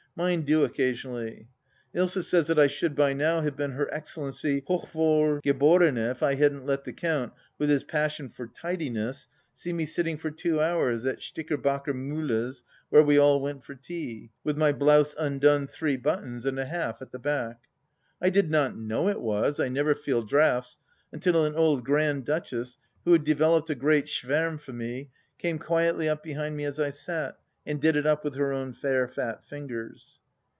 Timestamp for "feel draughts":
19.95-20.77